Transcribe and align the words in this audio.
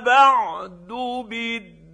بعد 0.06 0.88
بالدين 1.30 1.86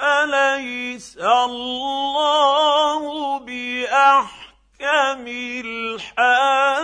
اليس 0.00 1.18
الله 1.18 3.00
باحكم 3.38 5.24
الحاكمين 5.66 6.80